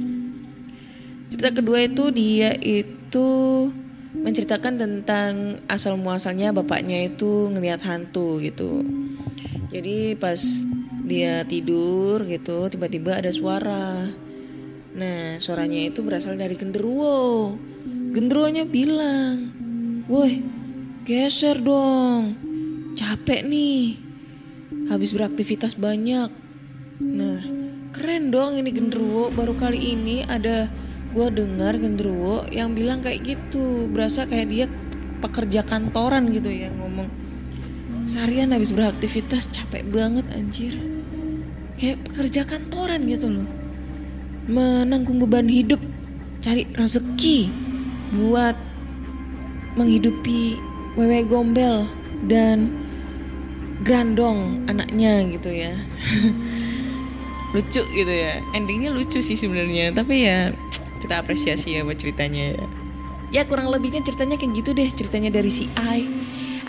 [1.31, 3.29] Cerita kedua itu dia itu
[4.11, 8.83] menceritakan tentang asal muasalnya bapaknya itu ngelihat hantu gitu.
[9.71, 10.43] Jadi pas
[11.07, 14.11] dia tidur gitu tiba-tiba ada suara.
[14.99, 17.55] Nah suaranya itu berasal dari genderuwo
[18.11, 19.55] Gendronya bilang,
[20.11, 20.43] Woi,
[21.07, 22.35] geser dong.
[22.99, 24.10] Capek nih.
[24.91, 26.35] Habis beraktivitas banyak.
[26.99, 27.39] Nah,
[27.95, 29.31] keren dong ini genderuwo.
[29.31, 30.67] Baru kali ini ada
[31.15, 33.87] gue dengar genderuwo yang bilang kayak gitu.
[33.87, 34.67] Berasa kayak dia
[35.23, 37.07] pekerja kantoran gitu ya ngomong.
[38.03, 40.75] Seharian habis beraktivitas capek banget anjir.
[41.79, 43.47] Kayak pekerja kantoran gitu loh.
[44.51, 45.79] Menanggung beban hidup,
[46.43, 47.47] cari rezeki
[48.19, 48.59] buat
[49.79, 50.59] menghidupi
[50.99, 51.87] wewe gombel
[52.27, 52.75] dan
[53.81, 55.75] grandong anaknya gitu ya.
[57.57, 58.45] Lucu gitu ya.
[58.55, 60.55] Endingnya lucu sih sebenarnya tapi ya
[61.03, 62.65] kita apresiasi ya buat ceritanya ya.
[63.31, 66.07] Ya kurang lebihnya ceritanya kayak gitu deh ceritanya dari si Ai.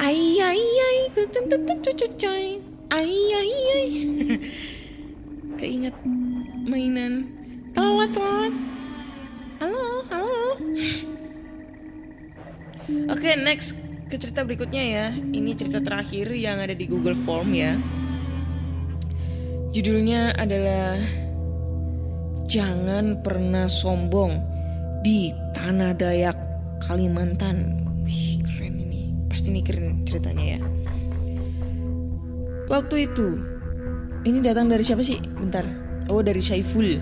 [0.01, 0.99] Ai ai ai
[2.91, 3.89] Ai ai ai.
[5.61, 5.93] Keinget
[6.65, 7.29] mainan.
[7.77, 8.53] Telat telat.
[9.61, 10.57] Halo halo.
[13.11, 13.77] Oke, okay, next
[14.11, 15.05] ke cerita berikutnya ya.
[15.15, 17.79] Ini cerita terakhir yang ada di Google Form ya.
[19.71, 20.99] Judulnya adalah
[22.51, 24.35] Jangan pernah sombong
[24.99, 26.35] di Tanah Dayak
[26.83, 27.79] Kalimantan.
[28.03, 29.07] Wih, keren ini.
[29.31, 30.59] Pasti ini keren ceritanya ya.
[32.67, 33.39] Waktu itu,
[34.27, 35.23] ini datang dari siapa sih?
[35.23, 35.63] Bentar.
[36.11, 36.99] Oh, dari Saiful.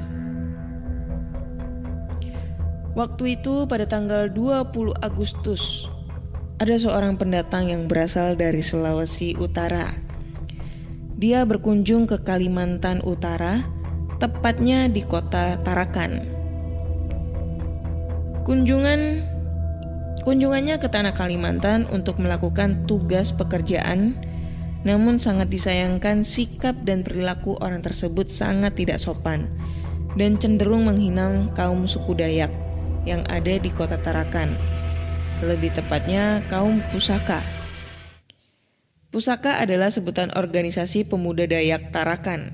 [2.93, 5.89] Waktu itu pada tanggal 20 Agustus,
[6.60, 9.95] ada seorang pendatang yang berasal dari Sulawesi Utara.
[11.15, 13.63] Dia berkunjung ke Kalimantan Utara,
[14.19, 16.28] tepatnya di kota Tarakan.
[18.43, 19.24] Kunjungan
[20.28, 24.19] kunjungannya ke tanah Kalimantan untuk melakukan tugas pekerjaan
[24.84, 29.48] namun sangat disayangkan sikap dan perilaku orang tersebut sangat tidak sopan
[30.19, 32.52] dan cenderung menghina kaum suku Dayak
[33.08, 34.78] yang ada di kota Tarakan.
[35.39, 37.39] Lebih tepatnya kaum Pusaka.
[39.08, 42.52] Pusaka adalah sebutan organisasi pemuda Dayak Tarakan.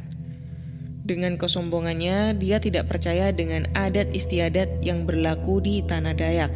[1.06, 6.54] Dengan kesombongannya, dia tidak percaya dengan adat istiadat yang berlaku di tanah Dayak.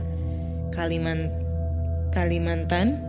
[0.70, 1.34] Kaliman
[2.14, 3.02] Kalimantan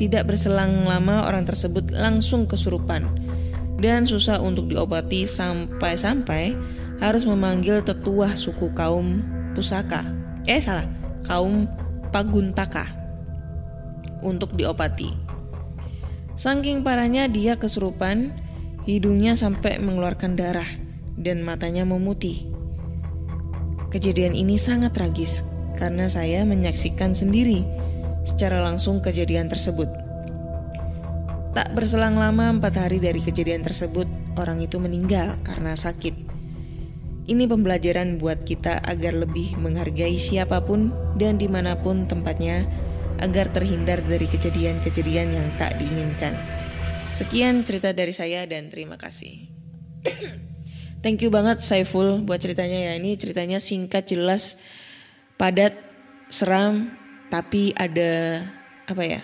[0.00, 3.08] tidak berselang lama orang tersebut langsung kesurupan
[3.80, 6.52] dan susah untuk diobati sampai-sampai
[7.00, 9.24] harus memanggil tetua suku kaum
[9.56, 10.06] Pusaka.
[10.48, 11.66] Eh salah, kaum
[12.08, 12.88] Paguntaka
[14.24, 15.12] untuk diobati.
[16.38, 18.32] Saking parahnya dia kesurupan,
[18.88, 20.68] hidungnya sampai mengeluarkan darah
[21.18, 22.48] dan matanya memutih.
[23.90, 25.42] Kejadian ini sangat tragis
[25.76, 27.66] karena saya menyaksikan sendiri
[28.22, 29.88] secara langsung kejadian tersebut.
[31.56, 34.06] Tak berselang lama empat hari dari kejadian tersebut,
[34.38, 36.27] orang itu meninggal karena sakit.
[37.28, 42.64] Ini pembelajaran buat kita agar lebih menghargai siapa pun dan di mana pun tempatnya
[43.20, 46.32] agar terhindar dari kejadian-kejadian yang tak diinginkan.
[47.12, 49.44] Sekian cerita dari saya dan terima kasih.
[51.04, 52.92] Thank you banget Saiful buat ceritanya ya.
[52.96, 54.56] Ini ceritanya singkat, jelas,
[55.36, 55.76] padat,
[56.28, 56.92] seram
[57.32, 58.44] tapi ada
[58.84, 59.20] apa ya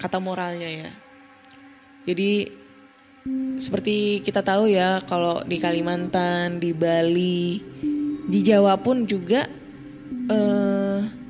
[0.00, 0.90] kata moralnya ya
[2.08, 2.48] jadi
[3.56, 7.62] seperti kita tahu ya kalau di Kalimantan di Bali
[8.28, 9.48] di Jawa pun juga
[10.28, 11.24] eh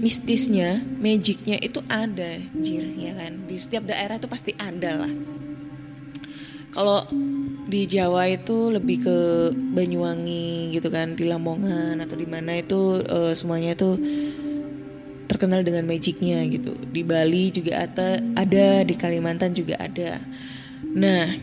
[0.00, 3.44] mistisnya, magicnya itu ada, jir, ya kan?
[3.44, 5.12] Di setiap daerah itu pasti ada lah.
[6.72, 7.04] Kalau
[7.68, 9.18] di Jawa itu lebih ke
[9.52, 14.00] Banyuwangi gitu kan, di Lamongan atau di mana itu eh, semuanya itu
[15.28, 16.74] terkenal dengan magicnya gitu.
[16.80, 20.16] Di Bali juga ada, ada di Kalimantan juga ada.
[20.90, 21.38] Nah,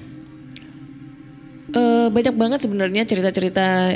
[1.72, 3.96] eh, banyak banget sebenarnya cerita-cerita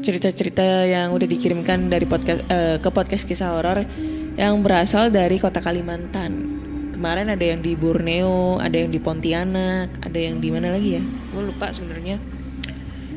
[0.00, 3.86] cerita-cerita yang udah dikirimkan dari podcast eh, ke podcast kisah horor
[4.34, 6.58] yang berasal dari kota Kalimantan.
[6.90, 11.02] Kemarin ada yang di Borneo, ada yang di Pontianak, ada yang di mana lagi ya?
[11.32, 12.20] Gue lupa sebenarnya.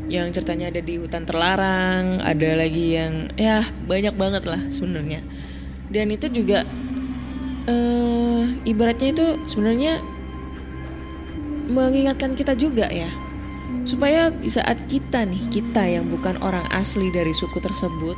[0.08, 5.26] Yang ceritanya ada di hutan terlarang, ada lagi yang ya banyak banget lah sebenarnya.
[5.90, 6.64] Dan itu juga
[7.68, 10.00] eh ibaratnya itu sebenarnya
[11.68, 13.10] mengingatkan kita juga ya.
[13.84, 18.16] Supaya di saat kita nih kita yang bukan orang asli dari suku tersebut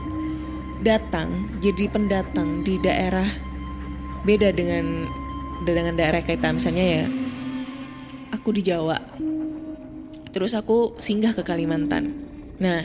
[0.85, 3.25] datang jadi pendatang di daerah
[4.21, 5.09] beda dengan
[5.65, 7.05] dengan daerah kita misalnya ya.
[8.37, 8.99] Aku di Jawa
[10.35, 12.11] terus aku singgah ke Kalimantan.
[12.59, 12.83] Nah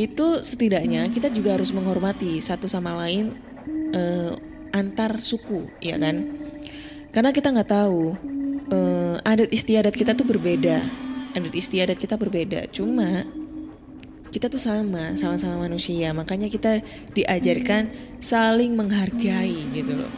[0.00, 3.36] itu setidaknya kita juga harus menghormati satu sama lain
[3.92, 4.32] eh,
[4.72, 6.24] antar suku ya kan?
[7.12, 8.16] Karena kita nggak tahu
[8.72, 10.84] eh, adat istiadat kita tuh berbeda.
[11.36, 12.68] Adat istiadat kita berbeda.
[12.72, 13.24] Cuma
[14.28, 16.12] kita tuh sama sama-sama manusia.
[16.12, 16.84] Makanya kita
[17.16, 17.90] diajarkan
[18.20, 20.12] saling menghargai gitu loh.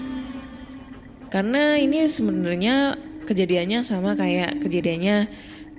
[1.31, 2.99] Karena ini sebenarnya
[3.31, 5.31] kejadiannya sama kayak kejadiannya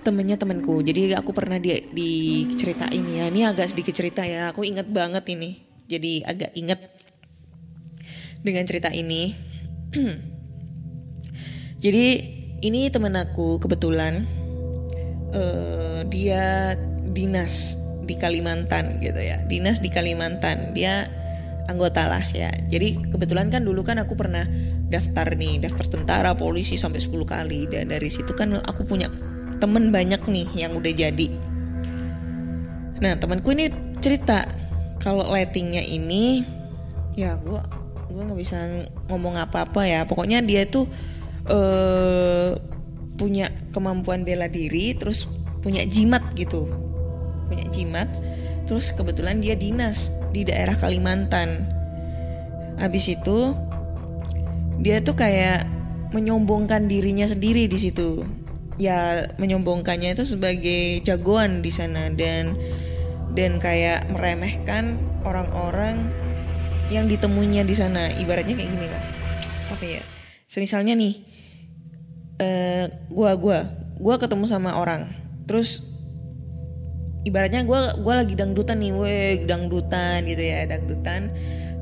[0.02, 0.80] temennya temanku.
[0.82, 3.28] Jadi aku pernah di, diceritain ya.
[3.28, 4.56] Ini agak sedikit cerita ya.
[4.56, 5.62] Aku inget banget ini.
[5.92, 6.80] Jadi agak inget
[8.42, 9.36] dengan cerita ini.
[11.84, 12.06] Jadi
[12.62, 14.26] ini temen aku kebetulan
[15.34, 16.78] eh, dia
[17.10, 19.42] dinas di Kalimantan gitu ya.
[19.50, 20.74] Dinas di Kalimantan.
[20.78, 21.10] Dia
[21.70, 22.54] anggota lah ya.
[22.70, 24.46] Jadi kebetulan kan dulu kan aku pernah
[24.92, 27.70] daftar nih daftar tentara polisi sampai 10 kali.
[27.70, 29.10] Dan dari situ kan aku punya
[29.58, 31.28] temen banyak nih yang udah jadi.
[33.02, 34.46] Nah temanku ini cerita
[35.02, 36.46] kalau lightingnya ini
[37.18, 37.66] ya gua
[38.14, 38.58] gua nggak bisa
[39.10, 40.06] ngomong apa-apa ya.
[40.06, 40.86] Pokoknya dia tuh
[41.50, 42.52] eh
[43.18, 45.30] punya kemampuan bela diri terus
[45.62, 46.66] punya jimat gitu.
[47.50, 48.10] Punya jimat
[48.66, 51.70] terus kebetulan dia dinas di daerah Kalimantan.
[52.82, 53.54] Habis itu
[54.82, 55.70] dia tuh kayak
[56.12, 58.26] menyombongkan dirinya sendiri di situ.
[58.82, 62.58] Ya menyombongkannya itu sebagai jagoan di sana dan
[63.38, 66.10] dan kayak meremehkan orang-orang
[66.90, 68.10] yang ditemuinya di sana.
[68.18, 69.04] Ibaratnya kayak gini loh
[69.72, 70.02] apa ya?
[70.50, 71.31] Semisalnya nih
[72.42, 73.70] eh gua gua
[74.02, 75.06] gua ketemu sama orang.
[75.46, 75.86] Terus
[77.22, 81.30] ibaratnya gua gua lagi dangdutan nih weh dangdutan gitu ya dangdutan.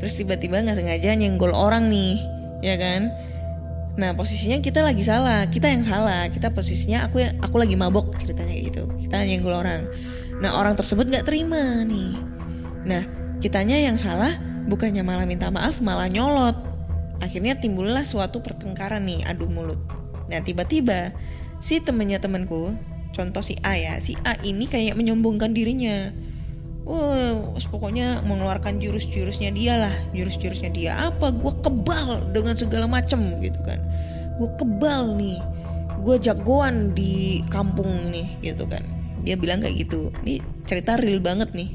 [0.04, 2.20] Terus tiba-tiba nggak sengaja nyenggol orang nih
[2.60, 3.08] ya kan?
[3.96, 6.28] Nah posisinya kita lagi salah kita yang salah.
[6.28, 8.84] Kita posisinya aku yang aku lagi mabok ceritanya kayak gitu.
[9.08, 9.88] Kita nyenggol orang.
[10.44, 12.20] Nah orang tersebut nggak terima nih.
[12.84, 13.04] Nah
[13.40, 14.36] kitanya yang salah
[14.68, 16.68] bukannya malah minta maaf malah nyolot.
[17.20, 19.99] Akhirnya timbullah suatu pertengkaran nih adu mulut
[20.30, 21.12] nah tiba-tiba
[21.60, 22.78] si temennya temanku
[23.12, 26.14] contoh si A ya si A ini kayak menyombongkan dirinya
[26.90, 31.30] Wah, pokoknya mengeluarkan jurus-jurusnya dia lah, jurus-jurusnya dia apa?
[31.30, 33.78] Gue kebal dengan segala macem gitu kan.
[34.42, 35.38] Gue kebal nih,
[36.02, 38.82] gue jagoan di kampung ini gitu kan.
[39.22, 40.10] Dia bilang kayak gitu.
[40.26, 41.70] Ini cerita real banget nih.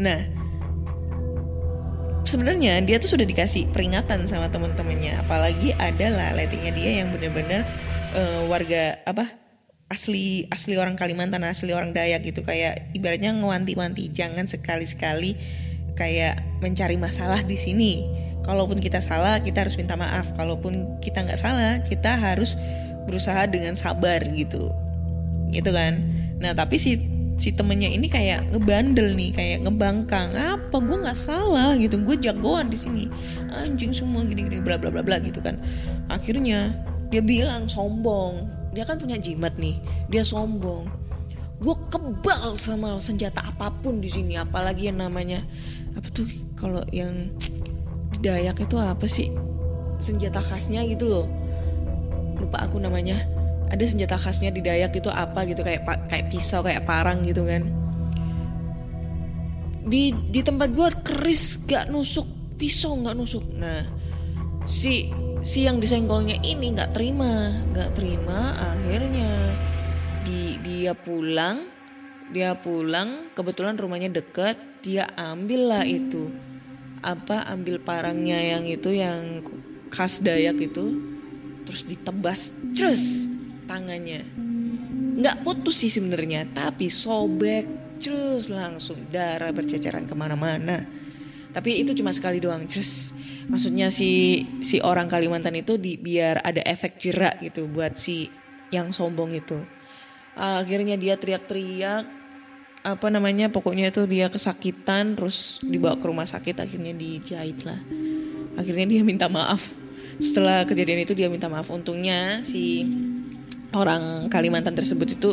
[0.00, 0.35] Nah,
[2.26, 5.22] sebenarnya dia tuh sudah dikasih peringatan sama teman-temannya.
[5.22, 7.62] Apalagi adalah lightingnya dia yang bener-bener
[8.12, 9.30] eh, warga apa
[9.86, 12.42] asli asli orang Kalimantan asli orang Dayak gitu.
[12.42, 15.38] Kayak ibaratnya ngewanti-wanti jangan sekali-sekali
[15.94, 18.04] kayak mencari masalah di sini.
[18.44, 20.34] Kalaupun kita salah kita harus minta maaf.
[20.34, 22.58] Kalaupun kita nggak salah kita harus
[23.06, 24.74] berusaha dengan sabar gitu.
[25.54, 26.02] Gitu kan?
[26.42, 30.32] Nah tapi si si temennya ini kayak ngebandel nih kayak ngebangkang.
[30.32, 30.76] Apa?
[30.80, 32.00] Gue nggak salah gitu.
[32.00, 33.04] Gue jagoan di sini.
[33.52, 35.60] Anjing semua gini-gini bla bla bla bla gitu kan.
[36.08, 36.72] Akhirnya
[37.12, 38.48] dia bilang sombong.
[38.72, 39.76] Dia kan punya jimat nih.
[40.08, 40.88] Dia sombong.
[41.60, 45.40] Gue kebal sama senjata apa pun di sini apalagi yang namanya
[45.96, 47.32] apa tuh kalau yang
[48.12, 49.32] di Dayak itu apa sih?
[50.00, 51.26] Senjata khasnya gitu loh.
[52.36, 53.24] Lupa aku namanya
[53.66, 57.66] ada senjata khasnya di Dayak itu apa gitu kayak kayak pisau kayak parang gitu kan.
[59.86, 63.44] Di di tempat gua keris gak nusuk pisau nggak nusuk.
[63.54, 63.84] Nah
[64.66, 65.12] si
[65.44, 69.54] si yang disenggolnya ini nggak terima nggak terima akhirnya
[70.26, 71.62] di dia pulang
[72.34, 76.32] dia pulang kebetulan rumahnya deket dia ambil lah itu.
[77.04, 79.44] Apa ambil parangnya yang itu yang
[79.94, 80.98] khas Dayak itu
[81.62, 83.30] terus ditebas terus
[83.66, 84.22] tangannya.
[85.16, 87.66] Nggak putus sih sebenarnya tapi sobek
[88.00, 90.86] terus langsung darah berceceran ke mana-mana.
[91.52, 93.16] Tapi itu cuma sekali doang terus
[93.48, 98.28] maksudnya si si orang Kalimantan itu di, biar ada efek jerak gitu buat si
[98.68, 99.58] yang sombong itu.
[100.36, 102.04] Akhirnya dia teriak-teriak
[102.86, 107.80] apa namanya pokoknya itu dia kesakitan terus dibawa ke rumah sakit akhirnya dijahit lah.
[108.60, 109.72] Akhirnya dia minta maaf.
[110.20, 111.72] Setelah kejadian itu dia minta maaf.
[111.72, 112.84] Untungnya si
[113.76, 115.30] orang Kalimantan tersebut itu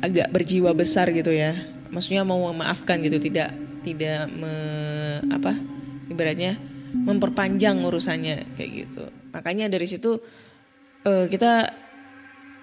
[0.00, 1.54] agak berjiwa besar gitu ya.
[1.92, 3.54] Maksudnya mau memaafkan gitu tidak
[3.86, 4.50] tidak me,
[5.30, 5.54] apa
[6.10, 6.58] ibaratnya
[6.96, 9.04] memperpanjang urusannya kayak gitu.
[9.30, 10.18] Makanya dari situ
[11.06, 11.70] eh, kita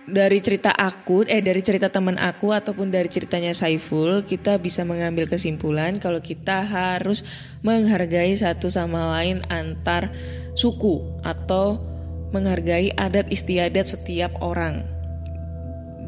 [0.04, 5.32] dari cerita aku eh dari cerita teman aku ataupun dari ceritanya Saiful kita bisa mengambil
[5.32, 7.24] kesimpulan kalau kita harus
[7.64, 10.12] menghargai satu sama lain antar
[10.60, 11.93] suku atau
[12.34, 14.84] menghargai adat istiadat setiap orang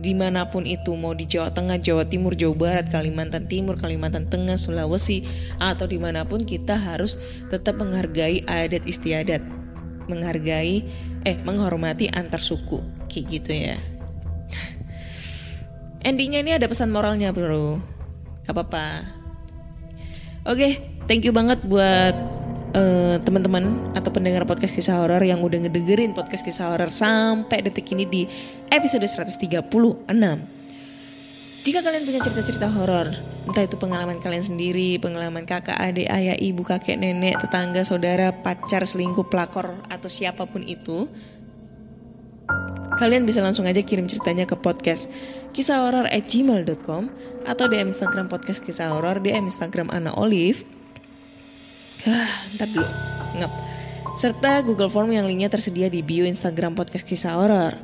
[0.06, 4.30] di mana pun itu mau di Jawa Tengah, Jawa Timur, Jawa Barat, Kalimantan Timur, Kalimantan
[4.30, 5.26] Tengah, Sulawesi
[5.58, 7.18] atau di mana pun kita harus
[7.50, 9.42] tetap menghargai adat istiadat,
[10.06, 10.86] menghargai
[11.26, 13.78] eh menghormati antar suku kayak gitu ya.
[16.06, 17.82] Endingnya ini ada pesan moralnya bro,
[18.46, 19.10] gak apa-apa.
[20.46, 20.78] Oke,
[21.10, 22.14] thank you banget buat
[22.76, 27.88] eh, teman-teman atau pendengar podcast kisah horor yang udah ngedengerin podcast kisah horor sampai detik
[27.96, 28.22] ini di
[28.68, 29.72] episode 136.
[31.66, 33.10] Jika kalian punya cerita-cerita horor,
[33.50, 38.86] entah itu pengalaman kalian sendiri, pengalaman kakak, adik, ayah, ibu, kakek, nenek, tetangga, saudara, pacar,
[38.86, 41.10] selingkuh, pelakor, atau siapa pun itu,
[43.02, 45.10] kalian bisa langsung aja kirim ceritanya ke podcast
[45.58, 47.10] kisah horor at gmail.com
[47.50, 50.75] atau DM Instagram podcast kisah horor, DM Instagram Ana Olive,
[52.56, 52.88] ntar dulu,
[53.42, 53.52] ngap.
[54.16, 57.76] Serta Google Form yang linknya tersedia di bio Instagram Podcast Kisah Horor.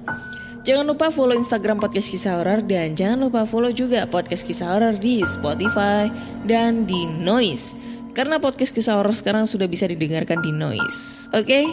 [0.61, 4.95] Jangan lupa follow Instagram Podcast Kisah Horor dan jangan lupa follow juga Podcast Kisah Horor
[5.01, 6.07] di Spotify
[6.45, 7.73] dan di Noise.
[8.13, 11.33] Karena Podcast Kisah Horor sekarang sudah bisa didengarkan di Noise.
[11.33, 11.65] Oke?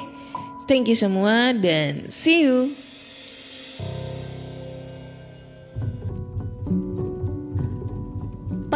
[0.64, 2.87] Thank you semua dan see you.